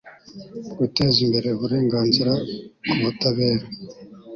[0.77, 2.33] guteza imbere uburenganzira
[2.87, 3.65] ku butabera